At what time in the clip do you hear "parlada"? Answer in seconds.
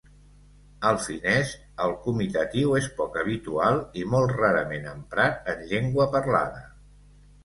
6.17-6.63